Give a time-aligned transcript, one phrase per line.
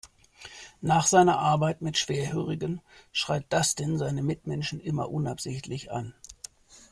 [0.81, 6.15] Nach seiner Arbeit mit Schwerhörigen schreit Dustin seine Mitmenschen immer unabsichtlich an.